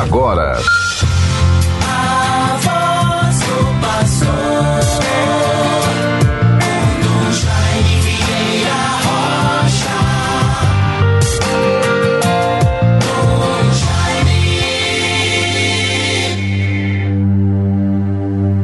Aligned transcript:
agora. 0.00 0.56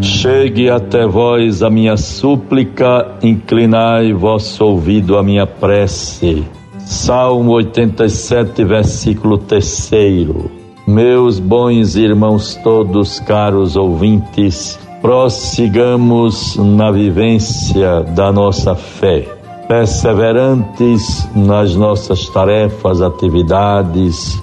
Chegue 0.00 0.70
até 0.70 1.06
vós 1.06 1.62
a 1.62 1.70
minha 1.70 1.96
súplica, 1.96 3.16
inclinai 3.22 4.12
vosso 4.12 4.64
ouvido 4.64 5.18
à 5.18 5.22
minha 5.22 5.46
prece. 5.46 6.44
Salmo 6.78 7.52
87, 7.52 8.64
versículo 8.64 9.38
3. 9.38 10.61
Meus 10.92 11.38
bons 11.38 11.96
irmãos 11.96 12.54
todos, 12.62 13.18
caros 13.20 13.76
ouvintes, 13.76 14.78
prossigamos 15.00 16.56
na 16.56 16.90
vivência 16.90 18.02
da 18.14 18.30
nossa 18.30 18.74
fé, 18.74 19.26
perseverantes 19.66 21.26
nas 21.34 21.74
nossas 21.74 22.28
tarefas, 22.28 23.00
atividades, 23.00 24.42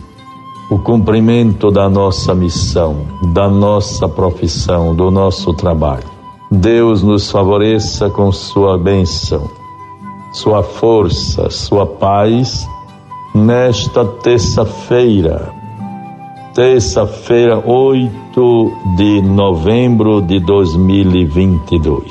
o 0.72 0.80
cumprimento 0.80 1.70
da 1.70 1.88
nossa 1.88 2.34
missão, 2.34 3.06
da 3.32 3.48
nossa 3.48 4.10
profissão, 4.10 4.96
do 4.96 5.12
nosso 5.12 5.54
trabalho. 5.54 6.10
Deus 6.50 7.04
nos 7.04 7.30
favoreça 7.30 8.10
com 8.10 8.32
sua 8.32 8.76
bênção 8.76 9.48
sua 10.32 10.62
força, 10.64 11.50
sua 11.50 11.86
paz 11.86 12.68
nesta 13.34 14.06
terça-feira, 14.06 15.52
terça-feira, 16.60 17.58
8 17.66 18.74
de 18.98 19.22
novembro 19.22 20.22
de 20.22 20.42
2022. 20.42 22.04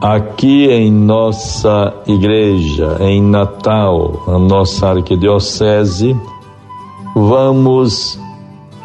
Aqui 0.00 0.66
em 0.70 0.88
nossa 0.88 1.92
igreja, 2.06 2.96
em 3.00 3.20
Natal, 3.20 4.22
a 4.28 4.38
nossa 4.38 4.90
arquidiocese, 4.90 6.16
vamos 7.12 8.20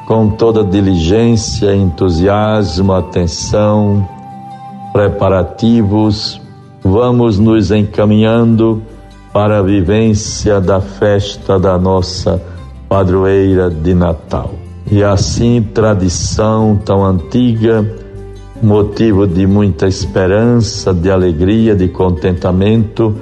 com 0.07 0.29
toda 0.31 0.63
diligência, 0.63 1.75
entusiasmo, 1.75 2.91
atenção, 2.93 4.09
preparativos 4.91 6.41
vamos 6.83 7.37
nos 7.37 7.69
encaminhando 7.69 8.81
para 9.31 9.59
a 9.59 9.61
vivência 9.61 10.59
da 10.59 10.81
festa 10.81 11.59
da 11.59 11.77
nossa 11.77 12.41
padroeira 12.89 13.69
de 13.69 13.93
Natal. 13.93 14.62
E 14.91 15.03
assim, 15.03 15.61
tradição 15.73 16.79
tão 16.83 17.05
antiga, 17.05 17.85
motivo 18.61 19.25
de 19.25 19.47
muita 19.47 19.87
esperança, 19.87 20.93
de 20.93 21.09
alegria, 21.09 21.75
de 21.75 21.87
contentamento 21.87 23.15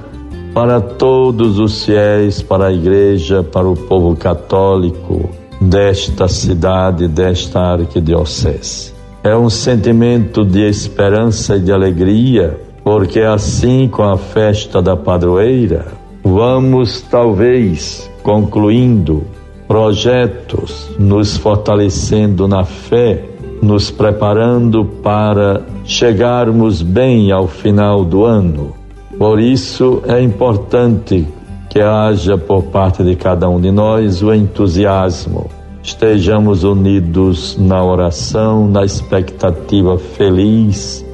para 0.53 0.81
todos 0.81 1.59
os 1.59 1.85
fiéis, 1.85 2.41
para 2.41 2.67
a 2.67 2.73
igreja, 2.73 3.41
para 3.41 3.67
o 3.67 3.75
povo 3.75 4.15
católico 4.15 5.29
desta 5.61 6.27
cidade, 6.27 7.07
desta 7.07 7.59
arquidiocese. 7.59 8.93
É 9.23 9.35
um 9.35 9.49
sentimento 9.49 10.43
de 10.43 10.67
esperança 10.67 11.55
e 11.55 11.59
de 11.59 11.71
alegria 11.71 12.59
porque 12.83 13.19
assim 13.19 13.87
com 13.87 14.03
a 14.03 14.17
festa 14.17 14.81
da 14.81 14.95
padroeira, 14.95 15.85
vamos 16.23 17.01
talvez 17.01 18.09
concluindo 18.23 19.23
projetos, 19.71 20.89
nos 20.99 21.37
fortalecendo 21.37 22.45
na 22.45 22.65
fé, 22.65 23.23
nos 23.61 23.89
preparando 23.89 24.83
para 24.83 25.61
chegarmos 25.85 26.81
bem 26.81 27.31
ao 27.31 27.47
final 27.47 28.03
do 28.03 28.25
ano. 28.25 28.75
Por 29.17 29.39
isso 29.39 30.03
é 30.09 30.21
importante 30.21 31.25
que 31.69 31.79
haja 31.79 32.37
por 32.37 32.63
parte 32.63 33.01
de 33.01 33.15
cada 33.15 33.47
um 33.47 33.61
de 33.61 33.71
nós 33.71 34.21
o 34.21 34.33
entusiasmo. 34.33 35.49
Estejamos 35.81 36.65
unidos 36.65 37.57
na 37.57 37.81
oração, 37.81 38.67
na 38.67 38.83
expectativa 38.83 39.97
feliz 39.97 41.05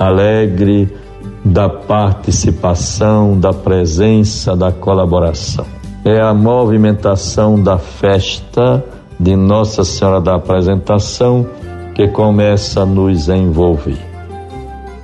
alegre 0.00 0.92
da 1.44 1.68
participação, 1.68 3.38
da 3.38 3.52
presença, 3.52 4.56
da 4.56 4.72
colaboração. 4.72 5.83
É 6.04 6.20
a 6.20 6.34
movimentação 6.34 7.62
da 7.62 7.78
festa 7.78 8.84
de 9.18 9.34
Nossa 9.34 9.84
Senhora 9.84 10.20
da 10.20 10.34
Apresentação 10.34 11.46
que 11.94 12.08
começa 12.08 12.82
a 12.82 12.86
nos 12.86 13.28
envolver. 13.28 13.98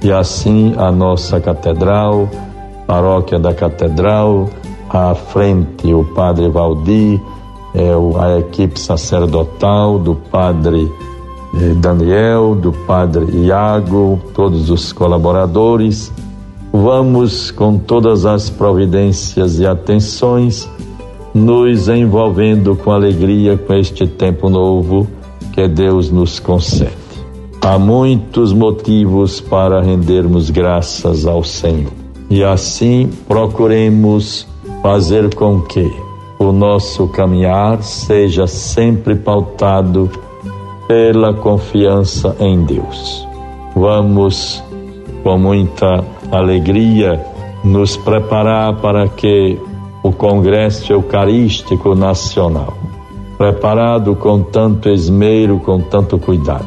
E 0.02 0.12
assim 0.12 0.74
a 0.76 0.90
nossa 0.90 1.40
catedral, 1.40 2.28
paróquia 2.86 3.38
da 3.38 3.54
catedral, 3.54 4.48
à 4.90 5.14
frente 5.14 5.92
o 5.94 6.04
Padre 6.04 6.48
Valdir, 6.48 7.20
é, 7.74 7.92
a 8.18 8.38
equipe 8.38 8.78
sacerdotal 8.78 9.98
do 9.98 10.14
Padre 10.14 10.90
Daniel, 11.80 12.54
do 12.54 12.72
Padre 12.72 13.46
Iago, 13.46 14.20
todos 14.34 14.70
os 14.70 14.92
colaboradores. 14.92 16.12
Vamos, 16.72 17.50
com 17.50 17.78
todas 17.78 18.24
as 18.24 18.48
providências 18.48 19.58
e 19.58 19.66
atenções, 19.66 20.68
nos 21.40 21.88
envolvendo 21.88 22.76
com 22.76 22.92
alegria 22.92 23.56
com 23.56 23.72
este 23.74 24.06
tempo 24.06 24.50
novo 24.50 25.08
que 25.52 25.66
Deus 25.66 26.10
nos 26.10 26.38
concede. 26.38 26.92
Há 27.62 27.78
muitos 27.78 28.52
motivos 28.52 29.40
para 29.40 29.80
rendermos 29.80 30.50
graças 30.50 31.26
ao 31.26 31.42
Senhor. 31.42 31.92
E 32.28 32.44
assim 32.44 33.10
procuremos 33.26 34.46
fazer 34.82 35.34
com 35.34 35.60
que 35.62 35.90
o 36.38 36.52
nosso 36.52 37.08
caminhar 37.08 37.82
seja 37.82 38.46
sempre 38.46 39.14
pautado 39.14 40.10
pela 40.86 41.34
confiança 41.34 42.36
em 42.38 42.64
Deus. 42.64 43.26
Vamos, 43.74 44.62
com 45.22 45.38
muita 45.38 46.04
alegria, 46.30 47.24
nos 47.62 47.96
preparar 47.96 48.76
para 48.80 49.06
que 49.08 49.58
o 50.02 50.12
Congresso 50.12 50.92
Eucarístico 50.92 51.94
Nacional, 51.94 52.74
preparado 53.36 54.14
com 54.16 54.42
tanto 54.42 54.88
esmero, 54.88 55.58
com 55.60 55.80
tanto 55.80 56.18
cuidado, 56.18 56.66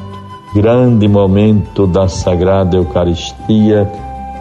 grande 0.53 1.07
momento 1.07 1.87
da 1.87 2.07
Sagrada 2.07 2.77
Eucaristia 2.77 3.89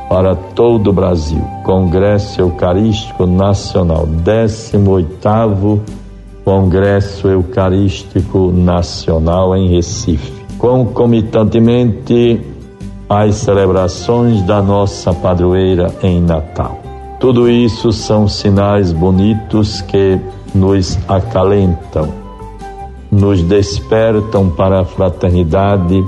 para 0.08 0.34
todo 0.34 0.90
o 0.90 0.92
Brasil, 0.92 1.42
Congresso 1.64 2.40
Eucarístico 2.40 3.26
Nacional, 3.26 4.06
18º 4.06 5.80
Congresso 6.44 7.28
Eucarístico 7.28 8.50
Nacional 8.52 9.56
em 9.56 9.68
Recife. 9.68 10.32
Concomitantemente, 10.58 12.40
as 13.08 13.36
celebrações 13.36 14.42
da 14.42 14.60
nossa 14.60 15.12
padroeira 15.12 15.94
em 16.02 16.20
Natal. 16.20 16.81
Tudo 17.22 17.48
isso 17.48 17.92
são 17.92 18.26
sinais 18.26 18.92
bonitos 18.92 19.80
que 19.80 20.18
nos 20.52 20.98
acalentam, 21.08 22.12
nos 23.12 23.40
despertam 23.44 24.50
para 24.50 24.80
a 24.80 24.84
fraternidade 24.84 26.04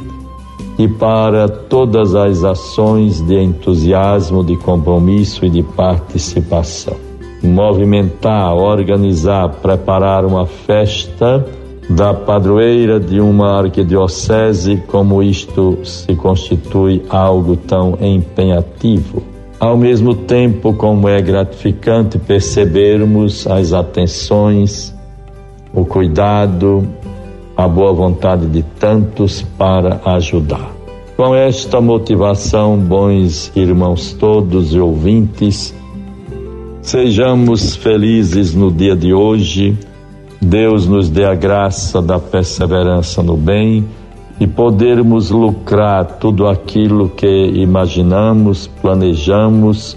e 0.77 0.89
para 0.89 1.49
todas 1.49 2.17
as 2.17 2.43
ações 2.43 3.21
de 3.21 3.41
entusiasmo, 3.41 4.43
de 4.43 4.57
compromisso 4.57 5.47
e 5.47 5.51
de 5.51 5.63
participação 5.63 6.97
movimentar, 7.45 8.55
organizar, 8.55 9.49
preparar 9.63 10.25
uma 10.25 10.47
festa 10.47 11.47
da 11.91 12.15
padroeira 12.15 12.99
de 12.99 13.21
uma 13.21 13.59
arquidiocese, 13.59 14.83
como 14.89 15.23
isto 15.23 15.79
se 15.85 16.17
constitui 16.17 17.03
algo 17.09 17.55
tão 17.57 17.99
empenhativo. 18.01 19.34
Ao 19.65 19.79
mesmo 19.79 20.15
tempo, 20.15 20.75
como 20.75 21.09
é 21.09 21.23
gratificante 21.23 22.19
percebermos 22.19 23.47
as 23.47 23.73
atenções, 23.73 24.95
o 25.73 25.87
cuidado, 25.87 26.87
a 27.57 27.67
boa 27.67 27.91
vontade 27.95 28.45
de 28.45 28.63
tantos 28.79 29.41
para 29.41 30.03
ajudar. 30.05 30.71
Com 31.17 31.35
esta 31.35 31.81
motivação, 31.81 32.77
bons 32.77 33.51
irmãos 33.57 34.13
todos 34.13 34.75
e 34.75 34.79
ouvintes, 34.79 35.75
Sejamos 36.83 37.75
felizes 37.75 38.55
no 38.55 38.71
dia 38.71 38.95
de 38.95 39.15
hoje. 39.15 39.79
Deus 40.43 40.87
nos 40.87 41.09
dê 41.09 41.25
a 41.25 41.35
graça 41.35 42.03
da 42.03 42.19
perseverança 42.19 43.23
no 43.23 43.35
bem 43.35 43.87
e 44.41 44.47
podermos 44.47 45.31
lucrar 45.31 46.19
tudo 46.19 46.49
aquilo 46.49 47.09
que 47.09 47.27
imaginamos, 47.27 48.67
planejamos 48.67 49.97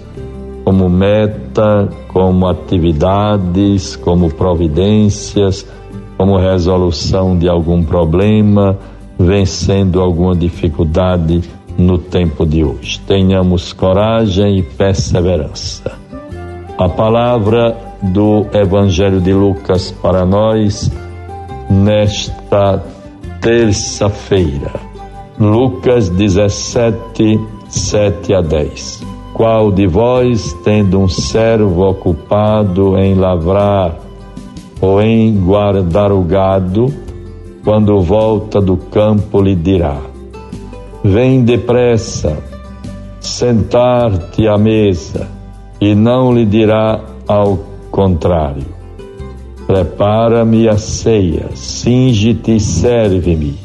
como 0.64 0.88
meta, 0.88 1.88
como 2.08 2.46
atividades, 2.46 3.96
como 3.96 4.32
providências, 4.32 5.66
como 6.16 6.36
resolução 6.36 7.36
de 7.38 7.48
algum 7.48 7.82
problema, 7.82 8.76
vencendo 9.18 10.00
alguma 10.00 10.36
dificuldade 10.36 11.42
no 11.76 11.96
tempo 11.98 12.44
de 12.44 12.64
hoje. 12.64 13.00
Tenhamos 13.06 13.72
coragem 13.72 14.58
e 14.58 14.62
perseverança. 14.62 15.92
A 16.76 16.88
palavra 16.88 17.76
do 18.02 18.46
Evangelho 18.52 19.20
de 19.20 19.32
Lucas 19.32 19.90
para 20.02 20.24
nós 20.24 20.90
nesta 21.70 22.82
terça-feira. 23.48 24.70
Lucas 25.40 26.10
17, 26.10 27.40
7 27.66 28.34
a 28.34 28.42
10. 28.42 29.02
Qual 29.32 29.72
de 29.72 29.86
vós, 29.86 30.52
tendo 30.62 31.00
um 31.00 31.08
servo 31.08 31.88
ocupado 31.88 32.98
em 32.98 33.14
lavrar 33.14 33.96
ou 34.82 35.00
em 35.00 35.34
guardar 35.40 36.12
o 36.12 36.20
gado, 36.20 36.92
quando 37.64 38.02
volta 38.02 38.60
do 38.60 38.76
campo 38.76 39.40
lhe 39.40 39.54
dirá: 39.54 39.96
Vem 41.02 41.42
depressa, 41.42 42.36
sentar-te 43.18 44.46
à 44.46 44.58
mesa, 44.58 45.26
e 45.80 45.94
não 45.94 46.34
lhe 46.34 46.44
dirá 46.44 47.00
ao 47.26 47.58
contrário: 47.90 48.77
Prepara-me 49.68 50.68
a 50.68 50.76
ceia, 50.76 51.50
singe-te 51.54 52.56
e 52.56 52.60
serve-me, 52.60 53.56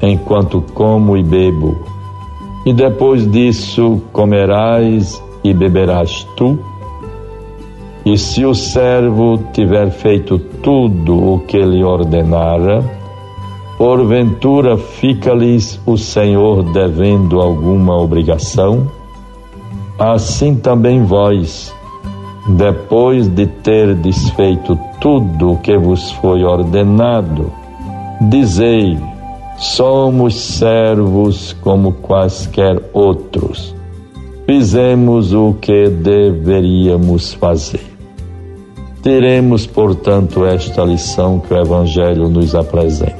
enquanto 0.00 0.62
como 0.72 1.16
e 1.16 1.22
bebo 1.24 1.90
e 2.64 2.72
depois 2.72 3.30
disso 3.30 4.02
comerás 4.12 5.22
e 5.42 5.54
beberás 5.54 6.26
tu. 6.36 6.58
E 8.04 8.16
se 8.16 8.44
o 8.44 8.54
servo 8.54 9.38
tiver 9.52 9.90
feito 9.90 10.38
tudo 10.38 11.34
o 11.34 11.40
que 11.40 11.58
lhe 11.58 11.84
ordenara, 11.84 12.82
porventura 13.76 14.76
fica-lhes 14.76 15.80
o 15.86 15.96
Senhor 15.96 16.62
devendo 16.72 17.40
alguma 17.40 17.96
obrigação? 17.96 18.90
Assim 19.98 20.54
também 20.54 21.04
vós, 21.04 21.74
depois 22.56 23.28
de 23.28 23.46
ter 23.46 23.94
desfeito 23.94 24.78
tudo 25.00 25.52
o 25.52 25.58
que 25.58 25.76
vos 25.76 26.10
foi 26.12 26.44
ordenado, 26.44 27.52
dizei: 28.20 28.98
Somos 29.56 30.34
servos 30.34 31.52
como 31.62 31.92
quaisquer 31.92 32.82
outros. 32.92 33.74
Fizemos 34.46 35.32
o 35.32 35.54
que 35.60 35.88
deveríamos 35.88 37.34
fazer. 37.34 37.84
Teremos, 39.02 39.66
portanto, 39.66 40.44
esta 40.44 40.84
lição 40.84 41.38
que 41.38 41.54
o 41.54 41.56
Evangelho 41.56 42.28
nos 42.28 42.54
apresenta. 42.54 43.16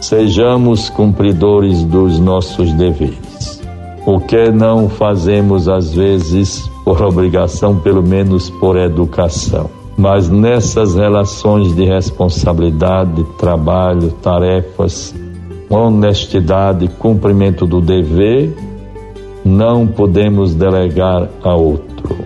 Sejamos 0.00 0.88
cumpridores 0.88 1.84
dos 1.84 2.18
nossos 2.18 2.72
deveres. 2.72 3.60
O 4.04 4.18
que 4.18 4.50
não 4.50 4.88
fazemos 4.88 5.68
às 5.68 5.94
vezes 5.94 6.71
por 6.84 7.00
obrigação, 7.02 7.78
pelo 7.78 8.02
menos 8.02 8.50
por 8.50 8.76
educação. 8.76 9.70
Mas 9.96 10.28
nessas 10.28 10.94
relações 10.94 11.74
de 11.74 11.84
responsabilidade, 11.84 13.24
trabalho, 13.38 14.10
tarefas, 14.22 15.14
honestidade, 15.68 16.88
cumprimento 16.98 17.66
do 17.66 17.80
dever, 17.80 18.54
não 19.44 19.86
podemos 19.86 20.54
delegar 20.54 21.28
a 21.42 21.54
outro. 21.54 22.16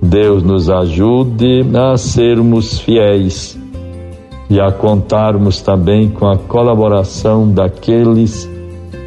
Deus 0.00 0.42
nos 0.42 0.70
ajude 0.70 1.64
a 1.74 1.96
sermos 1.96 2.78
fiéis 2.78 3.58
e 4.48 4.60
a 4.60 4.70
contarmos 4.70 5.60
também 5.60 6.08
com 6.08 6.28
a 6.28 6.36
colaboração 6.36 7.50
daqueles 7.50 8.48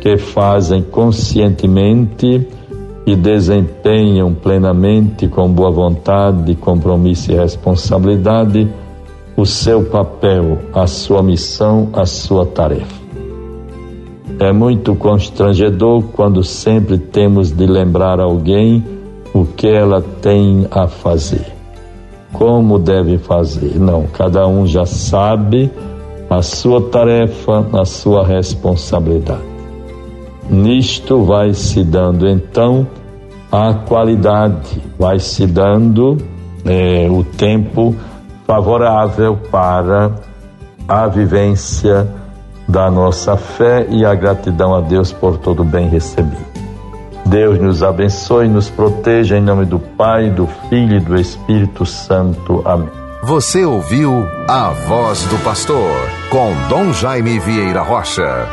que 0.01 0.17
fazem 0.17 0.81
conscientemente 0.81 2.45
e 3.05 3.15
desempenham 3.15 4.33
plenamente, 4.33 5.27
com 5.27 5.49
boa 5.49 5.71
vontade, 5.71 6.55
compromisso 6.55 7.31
e 7.31 7.35
responsabilidade, 7.35 8.67
o 9.35 9.45
seu 9.45 9.83
papel, 9.85 10.59
a 10.73 10.85
sua 10.85 11.23
missão, 11.23 11.89
a 11.93 12.05
sua 12.05 12.45
tarefa. 12.45 12.99
É 14.39 14.51
muito 14.51 14.95
constrangedor 14.95 16.03
quando 16.13 16.43
sempre 16.43 16.97
temos 16.97 17.51
de 17.51 17.65
lembrar 17.65 18.19
alguém 18.19 18.83
o 19.33 19.45
que 19.45 19.67
ela 19.67 20.01
tem 20.01 20.67
a 20.71 20.87
fazer, 20.87 21.45
como 22.31 22.79
deve 22.79 23.17
fazer. 23.17 23.79
Não, 23.79 24.03
cada 24.07 24.47
um 24.47 24.65
já 24.65 24.85
sabe 24.85 25.71
a 26.29 26.41
sua 26.41 26.81
tarefa, 26.81 27.65
a 27.73 27.85
sua 27.85 28.25
responsabilidade. 28.25 29.48
Nisto 30.49 31.23
vai 31.23 31.53
se 31.53 31.83
dando 31.83 32.27
então 32.27 32.87
a 33.51 33.73
qualidade, 33.73 34.81
vai 34.97 35.19
se 35.19 35.45
dando 35.45 36.17
é, 36.65 37.07
o 37.09 37.23
tempo 37.23 37.95
favorável 38.45 39.37
para 39.51 40.11
a 40.87 41.07
vivência 41.07 42.07
da 42.67 42.89
nossa 42.89 43.37
fé 43.37 43.85
e 43.89 44.05
a 44.05 44.13
gratidão 44.13 44.75
a 44.75 44.81
Deus 44.81 45.11
por 45.11 45.37
todo 45.37 45.61
o 45.61 45.65
bem 45.65 45.87
recebido. 45.87 46.49
Deus 47.25 47.59
nos 47.59 47.83
abençoe 47.83 48.45
e 48.45 48.49
nos 48.49 48.69
proteja 48.69 49.37
em 49.37 49.41
nome 49.41 49.65
do 49.65 49.77
Pai, 49.77 50.31
do 50.31 50.47
Filho 50.67 50.97
e 50.97 50.99
do 50.99 51.15
Espírito 51.15 51.85
Santo. 51.85 52.63
Amém. 52.65 52.89
Você 53.21 53.65
ouviu 53.65 54.25
a 54.47 54.69
voz 54.87 55.23
do 55.25 55.37
pastor 55.43 55.95
com 56.29 56.53
Dom 56.69 56.91
Jaime 56.93 57.37
Vieira 57.37 57.81
Rocha. 57.81 58.47